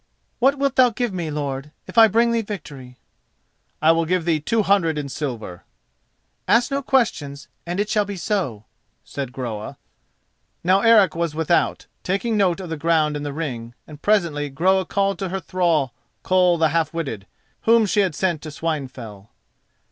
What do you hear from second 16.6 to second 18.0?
Half witted, whom she